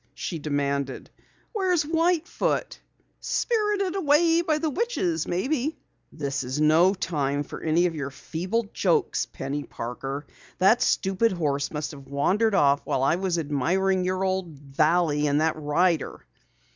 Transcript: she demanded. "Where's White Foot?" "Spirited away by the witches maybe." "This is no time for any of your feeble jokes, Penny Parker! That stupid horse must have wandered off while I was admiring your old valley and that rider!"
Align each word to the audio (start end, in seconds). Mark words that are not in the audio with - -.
she 0.15 0.39
demanded. 0.39 1.11
"Where's 1.53 1.85
White 1.85 2.27
Foot?" 2.27 2.79
"Spirited 3.19 3.95
away 3.95 4.41
by 4.41 4.57
the 4.57 4.71
witches 4.71 5.27
maybe." 5.27 5.77
"This 6.11 6.43
is 6.43 6.59
no 6.59 6.95
time 6.95 7.43
for 7.43 7.61
any 7.61 7.85
of 7.85 7.93
your 7.93 8.09
feeble 8.09 8.67
jokes, 8.73 9.27
Penny 9.27 9.61
Parker! 9.63 10.25
That 10.57 10.81
stupid 10.81 11.33
horse 11.33 11.69
must 11.69 11.91
have 11.91 12.07
wandered 12.07 12.55
off 12.55 12.81
while 12.83 13.03
I 13.03 13.17
was 13.17 13.37
admiring 13.37 14.03
your 14.03 14.23
old 14.23 14.49
valley 14.57 15.27
and 15.27 15.39
that 15.39 15.55
rider!" 15.55 16.25